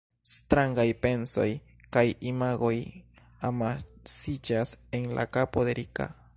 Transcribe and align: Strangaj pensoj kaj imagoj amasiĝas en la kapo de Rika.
Strangaj 0.29 0.85
pensoj 1.01 1.45
kaj 1.97 2.03
imagoj 2.31 2.73
amasiĝas 3.51 4.75
en 5.01 5.09
la 5.21 5.31
kapo 5.39 5.69
de 5.71 5.81
Rika. 5.83 6.13